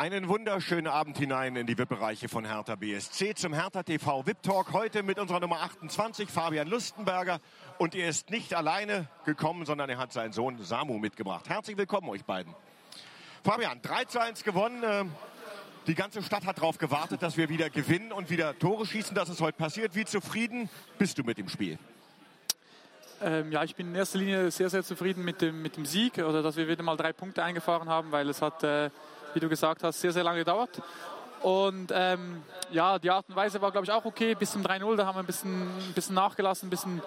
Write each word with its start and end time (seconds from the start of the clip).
Einen 0.00 0.28
wunderschönen 0.28 0.86
Abend 0.86 1.18
hinein 1.18 1.56
in 1.56 1.66
die 1.66 1.76
VIP-Bereiche 1.76 2.30
von 2.30 2.46
Hertha 2.46 2.74
BSC 2.74 3.34
zum 3.34 3.52
Hertha 3.52 3.82
TV 3.82 4.24
VIP 4.24 4.42
Talk. 4.42 4.72
Heute 4.72 5.02
mit 5.02 5.18
unserer 5.18 5.40
Nummer 5.40 5.60
28, 5.60 6.30
Fabian 6.30 6.68
Lustenberger. 6.68 7.38
Und 7.76 7.94
er 7.94 8.08
ist 8.08 8.30
nicht 8.30 8.54
alleine 8.54 9.08
gekommen, 9.26 9.66
sondern 9.66 9.90
er 9.90 9.98
hat 9.98 10.10
seinen 10.14 10.32
Sohn 10.32 10.56
Samu 10.64 10.98
mitgebracht. 10.98 11.50
Herzlich 11.50 11.76
willkommen 11.76 12.08
euch 12.08 12.24
beiden. 12.24 12.54
Fabian, 13.44 13.82
3 13.82 14.04
zu 14.06 14.22
1 14.22 14.42
gewonnen. 14.42 14.82
Ähm, 14.86 15.12
die 15.86 15.94
ganze 15.94 16.22
Stadt 16.22 16.46
hat 16.46 16.56
darauf 16.56 16.78
gewartet, 16.78 17.22
dass 17.22 17.36
wir 17.36 17.50
wieder 17.50 17.68
gewinnen 17.68 18.10
und 18.10 18.30
wieder 18.30 18.58
Tore 18.58 18.86
schießen. 18.86 19.14
Das 19.14 19.28
ist 19.28 19.42
heute 19.42 19.58
passiert. 19.58 19.94
Wie 19.94 20.06
zufrieden 20.06 20.70
bist 20.96 21.18
du 21.18 21.24
mit 21.24 21.36
dem 21.36 21.50
Spiel? 21.50 21.78
Ähm, 23.22 23.52
ja, 23.52 23.64
ich 23.64 23.76
bin 23.76 23.88
in 23.88 23.94
erster 23.96 24.16
Linie 24.16 24.50
sehr, 24.50 24.70
sehr 24.70 24.82
zufrieden 24.82 25.26
mit 25.26 25.42
dem, 25.42 25.60
mit 25.60 25.76
dem 25.76 25.84
Sieg 25.84 26.16
oder 26.16 26.42
dass 26.42 26.56
wir 26.56 26.68
wieder 26.68 26.82
mal 26.82 26.96
drei 26.96 27.12
Punkte 27.12 27.44
eingefahren 27.44 27.90
haben, 27.90 28.12
weil 28.12 28.30
es 28.30 28.40
hat, 28.40 28.64
äh, 28.64 28.88
wie 29.34 29.40
du 29.40 29.48
gesagt 29.48 29.82
hast, 29.82 30.00
sehr, 30.00 30.12
sehr 30.12 30.24
lange 30.24 30.38
gedauert. 30.40 30.80
Und 31.42 31.90
ähm, 31.94 32.42
ja, 32.70 32.98
die 32.98 33.10
Art 33.10 33.24
und 33.28 33.36
Weise 33.36 33.60
war, 33.62 33.72
glaube 33.72 33.86
ich, 33.86 33.92
auch 33.92 34.04
okay. 34.04 34.34
Bis 34.34 34.52
zum 34.52 34.62
3-0, 34.62 34.96
da 34.96 35.06
haben 35.06 35.16
wir 35.16 35.20
ein 35.20 35.26
bisschen, 35.26 35.62
ein 35.62 35.92
bisschen 35.94 36.14
nachgelassen, 36.14 36.66
ein 36.66 36.70
bisschen 36.70 37.02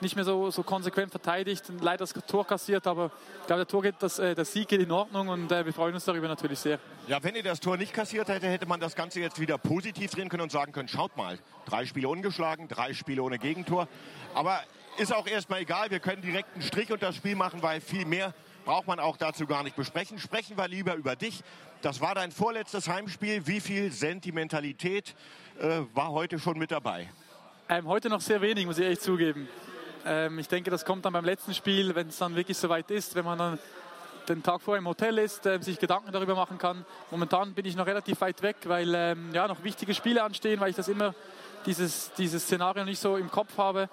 nicht 0.00 0.14
mehr 0.14 0.24
so, 0.24 0.50
so 0.50 0.62
konsequent 0.62 1.10
verteidigt, 1.10 1.64
leider 1.80 1.98
das 1.98 2.12
Tor 2.26 2.46
kassiert, 2.46 2.86
aber 2.86 3.10
ich 3.40 3.46
glaube, 3.46 3.60
der, 3.60 3.66
Tor 3.66 3.82
geht, 3.82 3.94
das, 4.00 4.18
äh, 4.18 4.34
der 4.34 4.44
Sieg 4.44 4.68
geht 4.68 4.80
in 4.80 4.92
Ordnung 4.92 5.28
und 5.28 5.50
äh, 5.50 5.64
wir 5.64 5.72
freuen 5.72 5.94
uns 5.94 6.04
darüber 6.04 6.28
natürlich 6.28 6.58
sehr. 6.58 6.78
Ja, 7.06 7.22
wenn 7.22 7.34
ihr 7.34 7.42
das 7.42 7.60
Tor 7.60 7.76
nicht 7.76 7.94
kassiert 7.94 8.28
hätte, 8.28 8.46
hätte 8.46 8.66
man 8.66 8.78
das 8.78 8.94
Ganze 8.94 9.20
jetzt 9.20 9.40
wieder 9.40 9.56
positiv 9.58 10.10
drehen 10.10 10.28
können 10.28 10.42
und 10.42 10.52
sagen 10.52 10.72
können, 10.72 10.88
schaut 10.88 11.16
mal, 11.16 11.38
drei 11.64 11.86
Spiele 11.86 12.08
ungeschlagen, 12.08 12.68
drei 12.68 12.92
Spiele 12.92 13.22
ohne 13.22 13.38
Gegentor. 13.38 13.88
Aber 14.34 14.60
ist 14.98 15.14
auch 15.14 15.26
erstmal 15.26 15.60
egal, 15.60 15.90
wir 15.90 16.00
können 16.00 16.22
direkt 16.22 16.52
einen 16.54 16.62
Strich 16.62 16.92
unter 16.92 17.06
das 17.06 17.16
Spiel 17.16 17.36
machen, 17.36 17.62
weil 17.62 17.80
viel 17.80 18.04
mehr 18.04 18.34
braucht 18.66 18.88
man 18.88 18.98
auch 18.98 19.16
dazu 19.16 19.46
gar 19.46 19.62
nicht 19.62 19.76
besprechen. 19.76 20.18
Sprechen 20.18 20.58
wir 20.58 20.66
lieber 20.66 20.96
über 20.96 21.14
dich. 21.14 21.42
Das 21.82 22.00
war 22.00 22.16
dein 22.16 22.32
vorletztes 22.32 22.88
Heimspiel. 22.88 23.46
Wie 23.46 23.60
viel 23.60 23.92
Sentimentalität 23.92 25.14
äh, 25.60 25.82
war 25.94 26.10
heute 26.10 26.40
schon 26.40 26.58
mit 26.58 26.72
dabei? 26.72 27.08
Ähm, 27.68 27.86
heute 27.86 28.08
noch 28.08 28.20
sehr 28.20 28.40
wenig, 28.42 28.66
muss 28.66 28.78
ich 28.78 28.84
ehrlich 28.84 29.00
zugeben. 29.00 29.48
Ähm, 30.04 30.40
ich 30.40 30.48
denke, 30.48 30.70
das 30.70 30.84
kommt 30.84 31.04
dann 31.04 31.12
beim 31.12 31.24
letzten 31.24 31.54
Spiel, 31.54 31.94
wenn 31.94 32.08
es 32.08 32.18
dann 32.18 32.34
wirklich 32.34 32.58
soweit 32.58 32.90
ist, 32.90 33.14
wenn 33.14 33.24
man 33.24 33.38
dann 33.38 33.58
den 34.28 34.42
Tag 34.42 34.60
vorher 34.60 34.80
im 34.80 34.88
Hotel 34.88 35.16
ist, 35.18 35.46
äh, 35.46 35.62
sich 35.62 35.78
Gedanken 35.78 36.10
darüber 36.10 36.34
machen 36.34 36.58
kann. 36.58 36.84
Momentan 37.12 37.54
bin 37.54 37.66
ich 37.66 37.76
noch 37.76 37.86
relativ 37.86 38.20
weit 38.20 38.42
weg, 38.42 38.56
weil 38.64 38.92
ähm, 38.96 39.30
ja, 39.32 39.46
noch 39.46 39.62
wichtige 39.62 39.94
Spiele 39.94 40.24
anstehen, 40.24 40.58
weil 40.58 40.70
ich 40.70 40.76
das 40.76 40.88
immer, 40.88 41.14
dieses, 41.66 42.10
dieses 42.14 42.42
Szenario 42.42 42.84
nicht 42.84 42.98
so 42.98 43.16
im 43.16 43.30
Kopf 43.30 43.56
habe. 43.58 43.88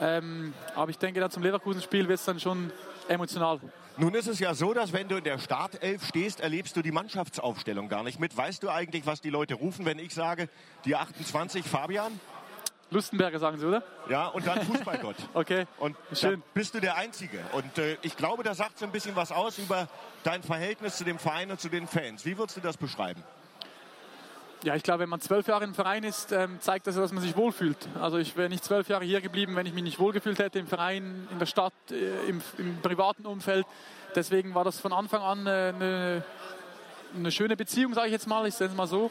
Ähm, 0.00 0.52
aber 0.74 0.90
ich 0.90 0.98
denke, 0.98 1.20
dann 1.20 1.30
zum 1.30 1.44
Leverkusen-Spiel 1.44 2.08
wird 2.08 2.18
es 2.18 2.24
dann 2.24 2.40
schon 2.40 2.72
emotional. 3.06 3.60
Nun 3.96 4.14
ist 4.14 4.28
es 4.28 4.38
ja 4.38 4.54
so, 4.54 4.72
dass 4.72 4.92
wenn 4.92 5.08
du 5.08 5.16
in 5.16 5.24
der 5.24 5.38
Startelf 5.38 6.06
stehst, 6.06 6.40
erlebst 6.40 6.76
du 6.76 6.82
die 6.82 6.92
Mannschaftsaufstellung 6.92 7.88
gar 7.88 8.02
nicht 8.02 8.18
mit. 8.18 8.36
Weißt 8.36 8.62
du 8.62 8.70
eigentlich, 8.70 9.06
was 9.06 9.20
die 9.20 9.30
Leute 9.30 9.54
rufen, 9.54 9.84
wenn 9.84 9.98
ich 9.98 10.14
sage, 10.14 10.48
die 10.84 10.96
28 10.96 11.64
Fabian? 11.64 12.18
Lustenberger 12.90 13.38
sagen 13.38 13.58
Sie, 13.58 13.66
oder? 13.66 13.82
Ja, 14.08 14.26
und 14.26 14.46
dann 14.46 14.62
Fußballgott. 14.62 15.16
okay, 15.34 15.66
und 15.78 15.96
schön. 16.12 16.42
bist 16.54 16.74
du 16.74 16.80
der 16.80 16.96
Einzige. 16.96 17.38
Und 17.52 17.78
äh, 17.78 17.96
ich 18.02 18.16
glaube, 18.16 18.42
da 18.42 18.54
sagt 18.54 18.78
so 18.78 18.84
ein 18.84 18.90
bisschen 18.90 19.14
was 19.14 19.30
aus 19.30 19.58
über 19.58 19.88
dein 20.24 20.42
Verhältnis 20.42 20.96
zu 20.96 21.04
dem 21.04 21.18
Verein 21.18 21.50
und 21.50 21.60
zu 21.60 21.68
den 21.68 21.86
Fans. 21.86 22.24
Wie 22.24 22.36
würdest 22.36 22.56
du 22.56 22.60
das 22.60 22.76
beschreiben? 22.76 23.22
Ja, 24.62 24.74
ich 24.74 24.82
glaube, 24.82 25.00
wenn 25.00 25.08
man 25.08 25.22
zwölf 25.22 25.48
Jahre 25.48 25.64
im 25.64 25.72
Verein 25.72 26.04
ist, 26.04 26.32
ähm, 26.32 26.60
zeigt 26.60 26.86
das, 26.86 26.94
dass 26.94 27.12
man 27.12 27.22
sich 27.22 27.34
wohlfühlt. 27.34 27.78
Also 27.98 28.18
ich 28.18 28.36
wäre 28.36 28.50
nicht 28.50 28.62
zwölf 28.62 28.90
Jahre 28.90 29.06
hier 29.06 29.22
geblieben, 29.22 29.56
wenn 29.56 29.64
ich 29.64 29.72
mich 29.72 29.82
nicht 29.82 29.98
wohlgefühlt 29.98 30.38
hätte 30.38 30.58
im 30.58 30.66
Verein, 30.66 31.26
in 31.32 31.38
der 31.38 31.46
Stadt, 31.46 31.72
äh, 31.90 32.28
im, 32.28 32.42
im, 32.58 32.76
privaten 32.82 33.24
Umfeld. 33.24 33.64
Deswegen 34.14 34.54
war 34.54 34.64
das 34.64 34.78
von 34.78 34.92
Anfang 34.92 35.22
an 35.22 35.46
äh, 35.46 35.72
eine, 35.74 36.24
eine 37.16 37.32
schöne 37.32 37.56
Beziehung, 37.56 37.94
sage 37.94 38.08
ich 38.08 38.12
jetzt 38.12 38.26
mal. 38.26 38.46
Ich 38.46 38.54
sage 38.54 38.70
es 38.70 38.76
mal 38.76 38.86
so. 38.86 39.10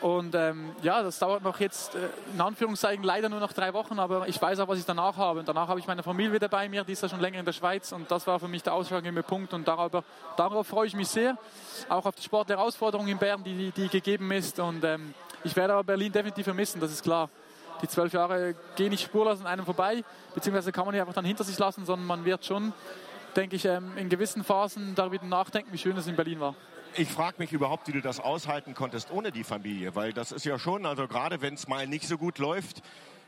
Und 0.00 0.34
ähm, 0.34 0.70
ja, 0.82 1.02
das 1.02 1.18
dauert 1.18 1.42
noch 1.42 1.60
jetzt 1.60 1.94
äh, 1.94 1.98
in 2.32 2.40
Anführungszeichen 2.40 3.04
leider 3.04 3.28
nur 3.28 3.40
noch 3.40 3.52
drei 3.52 3.74
Wochen, 3.74 3.98
aber 3.98 4.26
ich 4.28 4.40
weiß 4.40 4.58
auch, 4.60 4.68
was 4.68 4.78
ich 4.78 4.86
danach 4.86 5.18
habe. 5.18 5.40
Und 5.40 5.48
danach 5.48 5.68
habe 5.68 5.78
ich 5.78 5.86
meine 5.86 6.02
Familie 6.02 6.32
wieder 6.32 6.48
bei 6.48 6.70
mir, 6.70 6.84
die 6.84 6.92
ist 6.92 7.02
ja 7.02 7.08
schon 7.08 7.20
länger 7.20 7.38
in 7.38 7.44
der 7.44 7.52
Schweiz 7.52 7.92
und 7.92 8.10
das 8.10 8.26
war 8.26 8.40
für 8.40 8.48
mich 8.48 8.62
der 8.62 8.72
ausschlaggebende 8.72 9.22
Punkt 9.22 9.52
und 9.52 9.68
darüber, 9.68 10.02
darauf 10.38 10.66
freue 10.66 10.86
ich 10.86 10.94
mich 10.94 11.08
sehr. 11.08 11.36
Auch 11.90 12.06
auf 12.06 12.14
die 12.14 12.22
sportliche 12.22 12.58
Herausforderung 12.58 13.08
in 13.08 13.18
Bern, 13.18 13.44
die, 13.44 13.72
die 13.72 13.88
gegeben 13.88 14.30
ist. 14.32 14.58
Und 14.58 14.82
ähm, 14.84 15.12
ich 15.44 15.54
werde 15.54 15.74
aber 15.74 15.84
Berlin 15.84 16.10
definitiv 16.10 16.44
vermissen, 16.44 16.80
das 16.80 16.92
ist 16.92 17.02
klar. 17.02 17.28
Die 17.82 17.88
zwölf 17.88 18.12
Jahre 18.14 18.54
gehen 18.76 18.90
nicht 18.90 19.04
spurlos 19.04 19.40
an 19.40 19.46
einem 19.46 19.66
vorbei, 19.66 20.02
beziehungsweise 20.34 20.72
kann 20.72 20.86
man 20.86 20.94
nicht 20.94 21.02
einfach 21.02 21.14
dann 21.14 21.24
hinter 21.26 21.44
sich 21.44 21.58
lassen, 21.58 21.84
sondern 21.84 22.06
man 22.06 22.24
wird 22.24 22.44
schon, 22.44 22.72
denke 23.36 23.56
ich, 23.56 23.66
ähm, 23.66 23.96
in 23.96 24.08
gewissen 24.08 24.44
Phasen 24.44 24.94
darüber 24.94 25.26
nachdenken, 25.26 25.70
wie 25.72 25.78
schön 25.78 25.96
es 25.98 26.06
in 26.06 26.16
Berlin 26.16 26.40
war 26.40 26.54
ich 26.96 27.08
frage 27.08 27.36
mich 27.38 27.52
überhaupt, 27.52 27.88
wie 27.88 27.92
du 27.92 28.00
das 28.00 28.20
aushalten 28.20 28.74
konntest 28.74 29.10
ohne 29.10 29.32
die 29.32 29.44
Familie, 29.44 29.94
weil 29.94 30.12
das 30.12 30.32
ist 30.32 30.44
ja 30.44 30.58
schon, 30.58 30.86
also 30.86 31.06
gerade 31.06 31.40
wenn 31.40 31.54
es 31.54 31.68
mal 31.68 31.86
nicht 31.86 32.06
so 32.06 32.18
gut 32.18 32.38
läuft, 32.38 32.82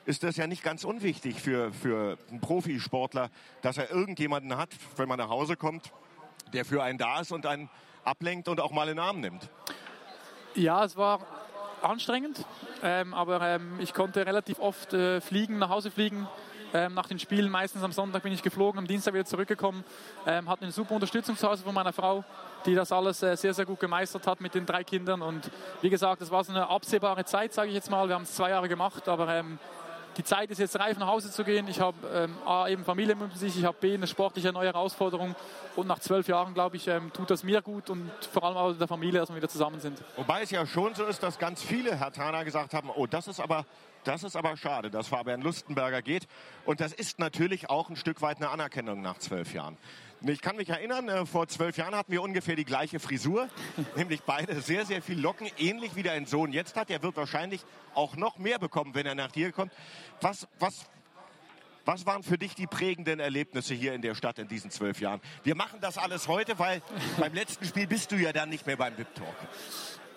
ist 0.04 0.24
das 0.24 0.36
ja 0.36 0.46
nicht 0.46 0.62
ganz 0.62 0.84
unwichtig 0.84 1.40
für, 1.40 1.72
für 1.72 2.18
einen 2.30 2.40
Profisportler, 2.40 3.30
dass 3.60 3.78
er 3.78 3.90
irgendjemanden 3.90 4.56
hat, 4.56 4.70
wenn 4.96 5.08
man 5.08 5.18
nach 5.18 5.28
Hause 5.28 5.56
kommt, 5.56 5.92
der 6.52 6.64
für 6.64 6.82
einen 6.82 6.98
da 6.98 7.20
ist 7.20 7.32
und 7.32 7.46
einen 7.46 7.70
ablenkt 8.04 8.48
und 8.48 8.60
auch 8.60 8.72
mal 8.72 8.88
in 8.88 8.96
den 8.96 9.04
Arm 9.04 9.20
nimmt. 9.20 9.48
Ja, 10.54 10.84
es 10.84 10.96
war 10.96 11.20
anstrengend, 11.82 12.44
ähm, 12.82 13.14
aber 13.14 13.40
ähm, 13.42 13.78
ich 13.80 13.94
konnte 13.94 14.26
relativ 14.26 14.58
oft 14.58 14.92
äh, 14.92 15.20
fliegen, 15.20 15.58
nach 15.58 15.68
Hause 15.68 15.90
fliegen. 15.90 16.28
Ähm, 16.74 16.94
nach 16.94 17.06
den 17.06 17.18
Spielen, 17.18 17.50
meistens 17.50 17.82
am 17.82 17.92
Sonntag 17.92 18.22
bin 18.22 18.32
ich 18.32 18.42
geflogen, 18.42 18.78
am 18.78 18.86
Dienstag 18.86 19.12
wieder 19.12 19.26
zurückgekommen. 19.26 19.84
Ähm, 20.26 20.48
hatte 20.48 20.62
eine 20.62 20.72
super 20.72 20.94
Unterstützung 20.94 21.36
zu 21.36 21.46
Hause 21.46 21.62
von 21.64 21.74
meiner 21.74 21.92
Frau, 21.92 22.24
die 22.64 22.74
das 22.74 22.92
alles 22.92 23.22
äh, 23.22 23.36
sehr, 23.36 23.52
sehr 23.52 23.66
gut 23.66 23.78
gemeistert 23.78 24.26
hat 24.26 24.40
mit 24.40 24.54
den 24.54 24.64
drei 24.64 24.82
Kindern. 24.82 25.20
Und 25.20 25.50
wie 25.82 25.90
gesagt, 25.90 26.22
es 26.22 26.30
war 26.30 26.42
so 26.44 26.52
eine 26.52 26.68
absehbare 26.68 27.24
Zeit, 27.24 27.52
sage 27.52 27.68
ich 27.68 27.74
jetzt 27.74 27.90
mal. 27.90 28.08
Wir 28.08 28.14
haben 28.14 28.22
es 28.22 28.34
zwei 28.34 28.50
Jahre 28.50 28.68
gemacht, 28.68 29.06
aber 29.06 29.28
ähm, 29.34 29.58
die 30.16 30.24
Zeit 30.24 30.50
ist 30.50 30.58
jetzt 30.58 30.78
reif, 30.78 30.98
nach 30.98 31.06
Hause 31.06 31.30
zu 31.30 31.44
gehen. 31.44 31.68
Ich 31.68 31.80
habe 31.80 31.96
ähm, 32.12 32.36
A, 32.46 32.68
eben 32.68 32.84
Familie 32.84 33.14
mit 33.14 33.36
sich, 33.36 33.58
ich 33.58 33.64
habe 33.64 33.76
B, 33.80 33.94
eine 33.94 34.06
sportliche 34.06 34.52
neue 34.52 34.66
Herausforderung. 34.66 35.34
Und 35.76 35.86
nach 35.86 35.98
zwölf 35.98 36.28
Jahren, 36.28 36.54
glaube 36.54 36.76
ich, 36.76 36.88
ähm, 36.88 37.12
tut 37.12 37.30
das 37.30 37.42
mir 37.42 37.62
gut 37.62 37.90
und 37.90 38.10
vor 38.32 38.44
allem 38.44 38.56
auch 38.56 38.72
der 38.72 38.88
Familie, 38.88 39.20
dass 39.20 39.28
wir 39.30 39.36
wieder 39.36 39.48
zusammen 39.48 39.80
sind. 39.80 40.02
Wobei 40.16 40.42
es 40.42 40.50
ja 40.50 40.66
schon 40.66 40.94
so 40.94 41.04
ist, 41.04 41.22
dass 41.22 41.38
ganz 41.38 41.62
viele 41.62 41.96
Herr 41.96 42.12
Tana 42.12 42.42
gesagt 42.42 42.74
haben, 42.74 42.90
oh, 42.94 43.06
das 43.06 43.26
ist 43.26 43.40
aber 43.40 43.64
das 44.04 44.24
ist 44.24 44.36
aber 44.36 44.56
schade, 44.56 44.90
dass 44.90 45.08
Fabian 45.08 45.42
Lustenberger 45.42 46.02
geht. 46.02 46.26
Und 46.64 46.80
das 46.80 46.92
ist 46.92 47.18
natürlich 47.18 47.70
auch 47.70 47.88
ein 47.88 47.96
Stück 47.96 48.22
weit 48.22 48.38
eine 48.38 48.50
Anerkennung 48.50 49.00
nach 49.00 49.18
zwölf 49.18 49.54
Jahren. 49.54 49.76
Ich 50.24 50.40
kann 50.40 50.56
mich 50.56 50.68
erinnern, 50.68 51.08
äh, 51.08 51.26
vor 51.26 51.48
zwölf 51.48 51.76
Jahren 51.76 51.96
hatten 51.96 52.12
wir 52.12 52.22
ungefähr 52.22 52.54
die 52.54 52.64
gleiche 52.64 53.00
Frisur, 53.00 53.48
nämlich 53.96 54.22
beide 54.22 54.60
sehr, 54.60 54.86
sehr 54.86 55.02
viel 55.02 55.18
Locken, 55.18 55.48
ähnlich 55.58 55.96
wie 55.96 56.04
dein 56.04 56.26
Sohn 56.26 56.52
jetzt 56.52 56.76
hat. 56.76 56.90
Er 56.90 57.02
wird 57.02 57.16
wahrscheinlich 57.16 57.64
auch 57.94 58.16
noch 58.16 58.38
mehr 58.38 58.58
bekommen, 58.58 58.94
wenn 58.94 59.06
er 59.06 59.16
nach 59.16 59.32
dir 59.32 59.50
kommt. 59.50 59.72
Was, 60.20 60.46
was, 60.60 60.86
was 61.84 62.06
waren 62.06 62.22
für 62.22 62.38
dich 62.38 62.54
die 62.54 62.68
prägenden 62.68 63.18
Erlebnisse 63.18 63.74
hier 63.74 63.94
in 63.94 64.02
der 64.02 64.14
Stadt 64.14 64.38
in 64.38 64.46
diesen 64.46 64.70
zwölf 64.70 65.00
Jahren? 65.00 65.20
Wir 65.42 65.56
machen 65.56 65.80
das 65.80 65.98
alles 65.98 66.28
heute, 66.28 66.58
weil 66.58 66.82
beim 67.18 67.34
letzten 67.34 67.64
Spiel 67.64 67.88
bist 67.88 68.12
du 68.12 68.16
ja 68.16 68.32
dann 68.32 68.48
nicht 68.48 68.66
mehr 68.66 68.76
beim 68.76 68.96
VIP 68.96 69.14
Talk. 69.16 69.34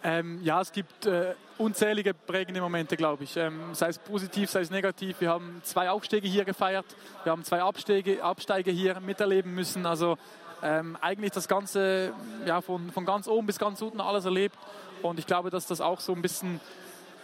Ähm, 0.08 0.40
ja, 0.44 0.62
es 0.62 0.72
gibt 0.72 1.08
äh, 1.08 1.34
unzählige 1.58 2.14
prägende 2.14 2.62
Momente, 2.62 2.96
glaube 2.96 3.24
ich. 3.24 3.38
Ähm, 3.38 3.74
sei 3.74 3.88
es 3.88 3.98
positiv, 3.98 4.52
sei 4.52 4.60
es 4.60 4.70
negativ. 4.70 5.20
Wir 5.20 5.32
haben 5.32 5.62
zwei 5.64 5.90
Aufstiege 5.90 6.28
hier 6.28 6.46
gefeiert. 6.46 6.86
Wir 7.24 7.32
haben 7.32 7.44
zwei 7.44 7.64
Abstiege, 7.64 8.24
Absteige 8.24 8.70
hier 8.70 9.00
miterleben 9.00 9.56
müssen. 9.56 9.88
Also 9.88 10.20
ähm, 10.62 10.96
eigentlich 11.02 11.32
das 11.32 11.48
Ganze 11.48 12.14
ja, 12.46 12.62
von, 12.62 12.92
von 12.92 13.04
ganz 13.04 13.28
oben 13.28 13.48
bis 13.48 13.58
ganz 13.58 13.82
unten 13.82 14.00
alles 14.00 14.26
erlebt. 14.26 14.56
Und 15.02 15.18
ich 15.18 15.26
glaube, 15.26 15.50
dass 15.50 15.66
das 15.66 15.82
auch 15.82 16.00
so 16.00 16.14
ein 16.14 16.22
bisschen 16.22 16.60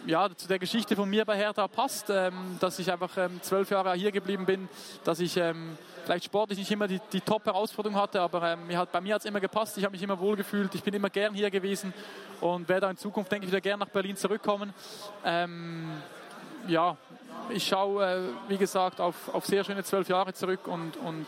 ja, 0.06 0.28
zu 0.34 0.48
der 0.48 0.58
Geschichte 0.58 0.96
von 0.96 1.08
mir 1.08 1.24
bei 1.24 1.36
Hertha 1.36 1.68
passt, 1.68 2.10
ähm, 2.10 2.56
dass 2.60 2.78
ich 2.78 2.90
einfach 2.90 3.16
ähm, 3.16 3.40
zwölf 3.42 3.70
Jahre 3.70 3.94
hier 3.94 4.12
geblieben 4.12 4.46
bin, 4.46 4.68
dass 5.04 5.20
ich 5.20 5.36
ähm, 5.36 5.76
vielleicht 6.04 6.24
sportlich 6.24 6.58
nicht 6.58 6.70
immer 6.70 6.88
die, 6.88 7.00
die 7.12 7.20
Top-Herausforderung 7.20 7.98
hatte, 7.98 8.20
aber 8.20 8.52
ähm, 8.52 8.66
mir 8.66 8.78
hat, 8.78 8.90
bei 8.90 9.00
mir 9.00 9.14
hat 9.14 9.20
es 9.22 9.26
immer 9.26 9.40
gepasst, 9.40 9.78
ich 9.78 9.84
habe 9.84 9.92
mich 9.92 10.02
immer 10.02 10.18
wohl 10.18 10.36
gefühlt, 10.36 10.74
ich 10.74 10.82
bin 10.82 10.94
immer 10.94 11.10
gern 11.10 11.34
hier 11.34 11.50
gewesen 11.50 11.94
und 12.40 12.68
werde 12.68 12.88
in 12.88 12.96
Zukunft, 12.96 13.30
denke 13.30 13.46
ich, 13.46 13.52
wieder 13.52 13.60
gern 13.60 13.78
nach 13.78 13.88
Berlin 13.88 14.16
zurückkommen. 14.16 14.74
Ähm, 15.24 15.90
ja, 16.66 16.96
ich 17.50 17.66
schaue, 17.66 18.04
äh, 18.04 18.20
wie 18.48 18.58
gesagt, 18.58 19.00
auf, 19.00 19.32
auf 19.32 19.46
sehr 19.46 19.64
schöne 19.64 19.84
zwölf 19.84 20.08
Jahre 20.08 20.32
zurück 20.32 20.66
und, 20.66 20.96
und 20.96 21.26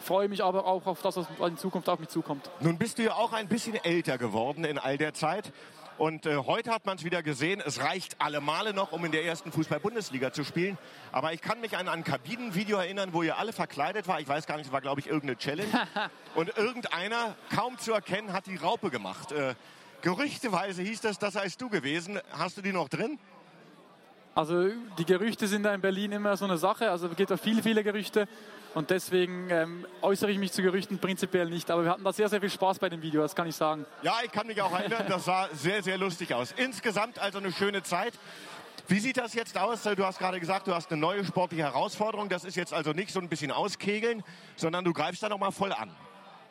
freue 0.00 0.28
mich 0.28 0.42
aber 0.42 0.66
auch 0.66 0.86
auf 0.86 1.02
das, 1.02 1.16
was 1.16 1.26
in 1.48 1.58
Zukunft 1.58 1.88
auf 1.88 1.98
mich 1.98 2.08
zukommt. 2.08 2.50
Nun 2.60 2.78
bist 2.78 2.98
du 2.98 3.04
ja 3.04 3.14
auch 3.14 3.32
ein 3.32 3.48
bisschen 3.48 3.76
älter 3.76 4.18
geworden 4.18 4.64
in 4.64 4.78
all 4.78 4.98
der 4.98 5.14
Zeit. 5.14 5.52
Und 5.98 6.26
äh, 6.26 6.36
heute 6.36 6.72
hat 6.72 6.84
man 6.84 6.98
es 6.98 7.04
wieder 7.04 7.22
gesehen, 7.22 7.62
es 7.64 7.80
reicht 7.80 8.20
alle 8.20 8.42
Male 8.42 8.74
noch, 8.74 8.92
um 8.92 9.02
in 9.06 9.12
der 9.12 9.24
ersten 9.24 9.50
Fußball-Bundesliga 9.50 10.30
zu 10.30 10.44
spielen. 10.44 10.76
Aber 11.10 11.32
ich 11.32 11.40
kann 11.40 11.60
mich 11.60 11.74
an 11.74 11.88
ein 11.88 12.04
Kabinenvideo 12.04 12.76
erinnern, 12.76 13.14
wo 13.14 13.22
ihr 13.22 13.38
alle 13.38 13.54
verkleidet 13.54 14.06
war. 14.06 14.20
Ich 14.20 14.28
weiß 14.28 14.46
gar 14.46 14.58
nicht, 14.58 14.66
es 14.66 14.72
war, 14.72 14.82
glaube 14.82 15.00
ich, 15.00 15.06
irgendeine 15.06 15.38
Challenge. 15.38 15.70
Und 16.34 16.54
irgendeiner, 16.58 17.34
kaum 17.54 17.78
zu 17.78 17.94
erkennen, 17.94 18.34
hat 18.34 18.46
die 18.46 18.56
Raupe 18.56 18.90
gemacht. 18.90 19.32
Äh, 19.32 19.54
gerüchteweise 20.02 20.82
hieß 20.82 21.00
das, 21.00 21.18
das 21.18 21.32
seist 21.32 21.62
du 21.62 21.70
gewesen. 21.70 22.20
Hast 22.30 22.58
du 22.58 22.62
die 22.62 22.72
noch 22.72 22.90
drin? 22.90 23.18
Also 24.36 24.68
die 24.98 25.06
Gerüchte 25.06 25.48
sind 25.48 25.62
da 25.62 25.74
in 25.74 25.80
Berlin 25.80 26.12
immer 26.12 26.36
so 26.36 26.44
eine 26.44 26.58
Sache. 26.58 26.90
Also 26.90 27.08
es 27.08 27.16
gibt 27.16 27.30
da 27.30 27.38
viele, 27.38 27.62
viele 27.62 27.82
Gerüchte. 27.82 28.28
Und 28.74 28.90
deswegen 28.90 29.48
ähm, 29.48 29.86
äußere 30.02 30.30
ich 30.30 30.36
mich 30.36 30.52
zu 30.52 30.60
Gerüchten 30.60 30.98
prinzipiell 30.98 31.48
nicht. 31.48 31.70
Aber 31.70 31.84
wir 31.84 31.90
hatten 31.90 32.04
da 32.04 32.12
sehr, 32.12 32.28
sehr 32.28 32.42
viel 32.42 32.50
Spaß 32.50 32.78
bei 32.78 32.90
dem 32.90 33.00
Video, 33.00 33.22
das 33.22 33.34
kann 33.34 33.46
ich 33.46 33.56
sagen. 33.56 33.86
Ja, 34.02 34.12
ich 34.22 34.30
kann 34.30 34.46
mich 34.46 34.60
auch 34.60 34.78
erinnern, 34.78 35.06
das 35.08 35.24
sah 35.24 35.48
sehr, 35.54 35.82
sehr 35.82 35.96
lustig 35.96 36.34
aus. 36.34 36.52
Insgesamt 36.58 37.18
also 37.18 37.38
eine 37.38 37.50
schöne 37.50 37.82
Zeit. 37.82 38.12
Wie 38.88 38.98
sieht 38.98 39.16
das 39.16 39.32
jetzt 39.32 39.56
aus? 39.56 39.82
Du 39.84 40.04
hast 40.04 40.18
gerade 40.18 40.38
gesagt, 40.38 40.66
du 40.66 40.74
hast 40.74 40.92
eine 40.92 41.00
neue 41.00 41.24
sportliche 41.24 41.62
Herausforderung. 41.62 42.28
Das 42.28 42.44
ist 42.44 42.56
jetzt 42.56 42.74
also 42.74 42.92
nicht 42.92 43.12
so 43.12 43.20
ein 43.20 43.30
bisschen 43.30 43.50
auskegeln, 43.50 44.22
sondern 44.56 44.84
du 44.84 44.92
greifst 44.92 45.22
da 45.22 45.30
nochmal 45.30 45.50
voll 45.50 45.72
an. 45.72 45.90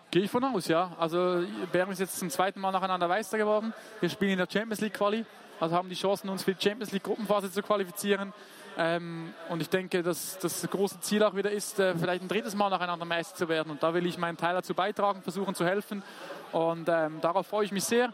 Gehe 0.09 0.23
ich 0.23 0.31
von 0.31 0.43
aus, 0.43 0.67
ja. 0.67 0.95
Also 0.97 1.43
Bern 1.71 1.91
ist 1.91 1.99
jetzt 1.99 2.17
zum 2.17 2.31
zweiten 2.31 2.59
Mal 2.59 2.71
nacheinander 2.71 3.07
Meister 3.07 3.37
geworden. 3.37 3.75
Wir 3.99 4.09
spielen 4.09 4.31
in 4.31 4.37
der 4.39 4.47
Champions 4.51 4.81
League 4.81 4.93
Quali, 4.93 5.23
also 5.59 5.75
haben 5.75 5.89
die 5.89 5.95
Chancen, 5.95 6.29
uns 6.29 6.43
für 6.43 6.53
die 6.53 6.61
Champions 6.61 6.91
League 6.91 7.03
Gruppenphase 7.03 7.51
zu 7.51 7.61
qualifizieren. 7.61 8.33
Ähm, 8.77 9.33
und 9.49 9.61
ich 9.61 9.69
denke, 9.69 10.03
dass 10.03 10.37
das 10.39 10.67
große 10.69 10.99
Ziel 10.99 11.23
auch 11.23 11.35
wieder 11.35 11.51
ist, 11.51 11.79
äh, 11.79 11.95
vielleicht 11.95 12.21
ein 12.21 12.27
drittes 12.27 12.55
Mal 12.55 12.69
nacheinander 12.69 13.05
Meister 13.05 13.35
zu 13.35 13.47
werden. 13.47 13.71
Und 13.71 13.81
da 13.81 13.93
will 13.93 14.05
ich 14.05 14.17
meinen 14.17 14.37
Teil 14.37 14.53
dazu 14.53 14.73
beitragen, 14.73 15.21
versuchen 15.21 15.55
zu 15.55 15.65
helfen. 15.65 16.03
Und 16.51 16.89
ähm, 16.89 17.21
darauf 17.21 17.47
freue 17.47 17.65
ich 17.65 17.71
mich 17.71 17.85
sehr 17.85 18.13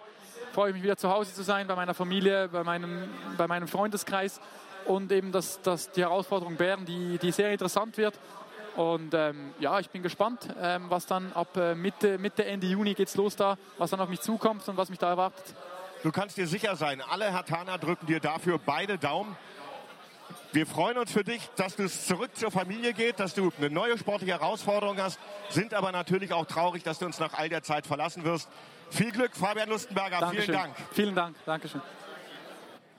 freue 0.51 0.69
ich 0.69 0.75
mich 0.75 0.83
wieder 0.83 0.97
zu 0.97 1.09
Hause 1.09 1.33
zu 1.33 1.43
sein, 1.43 1.67
bei 1.67 1.75
meiner 1.75 1.93
Familie, 1.93 2.49
bei 2.49 2.63
meinem, 2.63 3.09
bei 3.38 3.47
meinem 3.47 3.67
Freundeskreis 3.67 4.41
und 4.85 5.11
eben 5.11 5.31
dass, 5.31 5.61
dass 5.61 5.91
die 5.91 6.01
Herausforderung 6.01 6.55
Bern, 6.55 6.85
die, 6.85 7.17
die 7.17 7.31
sehr 7.31 7.51
interessant 7.51 7.97
wird. 7.97 8.19
Und 8.75 9.13
ähm, 9.13 9.53
ja, 9.59 9.79
ich 9.79 9.89
bin 9.89 10.01
gespannt, 10.01 10.47
ähm, 10.61 10.85
was 10.89 11.05
dann 11.05 11.33
ab 11.33 11.55
äh, 11.57 11.75
Mitte, 11.75 12.17
Mitte, 12.17 12.45
Ende 12.45 12.67
Juni 12.67 12.93
geht's 12.93 13.15
los 13.15 13.35
da, 13.35 13.57
was 13.77 13.91
dann 13.91 13.99
auf 13.99 14.09
mich 14.09 14.21
zukommt 14.21 14.67
und 14.67 14.77
was 14.77 14.89
mich 14.89 14.99
da 14.99 15.09
erwartet. 15.09 15.55
Du 16.03 16.12
kannst 16.12 16.38
dir 16.38 16.48
sicher 16.48 16.75
sein, 16.75 17.01
alle 17.01 17.33
Hatana 17.33 17.77
drücken 17.77 18.07
dir 18.07 18.19
dafür 18.19 18.57
beide 18.57 18.98
Daumen. 18.98 19.38
Wir 20.53 20.65
freuen 20.65 20.98
uns 20.98 21.12
für 21.12 21.24
dich, 21.24 21.50
dass 21.56 21.75
du 21.75 21.89
zurück 21.89 22.36
zur 22.36 22.51
Familie 22.51 22.94
geht, 22.94 23.19
dass 23.19 23.33
du 23.33 23.51
eine 23.57 23.69
neue 23.69 23.98
sportliche 23.98 24.33
Herausforderung 24.33 24.98
hast, 24.98 25.19
sind 25.50 25.74
aber 25.74 25.92
natürlich 25.92 26.33
auch 26.33 26.45
traurig, 26.45 26.83
dass 26.83 27.00
du 27.00 27.06
uns 27.06 27.19
nach 27.19 27.33
all 27.33 27.50
der 27.50 27.63
Zeit 27.63 27.86
verlassen 27.88 28.24
wirst. 28.24 28.50
Viel 28.89 29.12
Glück, 29.12 29.36
Fabian 29.36 29.69
Lustenberger. 29.69 30.19
Dankeschön. 30.19 30.44
Vielen 30.44 30.57
Dank. 30.57 30.75
Vielen 30.92 31.15
Dank. 31.15 31.36
Dankeschön. 31.45 31.81